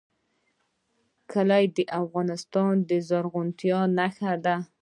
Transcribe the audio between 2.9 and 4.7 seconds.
زرغونتیا نښه ده.